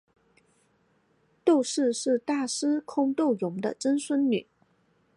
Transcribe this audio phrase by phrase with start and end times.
[1.45, 4.47] 窦氏是大司空窦融的曾孙女。